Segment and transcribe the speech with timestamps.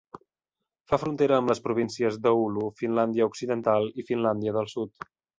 [0.91, 5.07] Fa frontera amb les províncies d'Oulu, Finlàndia Occidental i Finlàndia del Sud.